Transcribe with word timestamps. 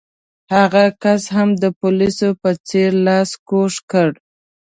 هغه 0.55 0.83
کس 1.03 1.21
هم 1.35 1.49
د 1.63 1.65
پولیس 1.79 2.17
په 2.41 2.49
څېر 2.67 2.91
لاس 3.07 3.29
کوږ 3.49 3.73
کړ. 3.91 4.09